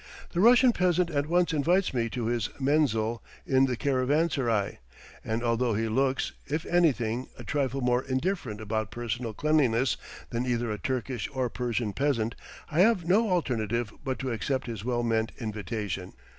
[0.31, 4.79] The Russian peasant at once invites me to his menzil in the caravansarai;
[5.23, 9.97] and although he looks, if anything, a trifle more indifferent about personal cleanliness
[10.31, 12.33] than either a Turkish or Persian peasant,
[12.71, 16.13] I have no alternative but to accept his well meant invitation.